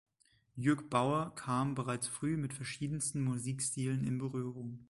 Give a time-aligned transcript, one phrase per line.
[0.55, 4.79] Jürg Baur kam bereits früh mit verschiedensten Musikstilen in Berührung.